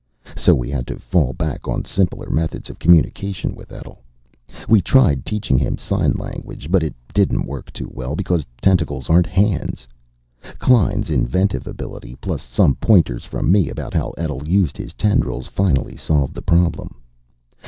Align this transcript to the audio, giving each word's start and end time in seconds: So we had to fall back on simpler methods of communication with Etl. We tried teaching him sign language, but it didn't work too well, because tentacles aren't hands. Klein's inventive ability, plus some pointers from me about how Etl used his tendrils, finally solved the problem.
So 0.35 0.55
we 0.55 0.71
had 0.71 0.87
to 0.87 0.97
fall 0.97 1.31
back 1.31 1.67
on 1.67 1.85
simpler 1.85 2.27
methods 2.31 2.71
of 2.71 2.79
communication 2.79 3.53
with 3.53 3.71
Etl. 3.71 3.99
We 4.67 4.81
tried 4.81 5.27
teaching 5.27 5.59
him 5.59 5.77
sign 5.77 6.13
language, 6.13 6.71
but 6.71 6.81
it 6.81 6.95
didn't 7.13 7.45
work 7.45 7.71
too 7.71 7.87
well, 7.93 8.15
because 8.15 8.43
tentacles 8.59 9.11
aren't 9.11 9.27
hands. 9.27 9.87
Klein's 10.57 11.11
inventive 11.11 11.67
ability, 11.67 12.15
plus 12.15 12.41
some 12.41 12.73
pointers 12.77 13.25
from 13.25 13.51
me 13.51 13.69
about 13.69 13.93
how 13.93 14.15
Etl 14.17 14.43
used 14.47 14.75
his 14.75 14.93
tendrils, 14.95 15.45
finally 15.47 15.95
solved 15.95 16.33
the 16.33 16.41
problem. 16.41 16.95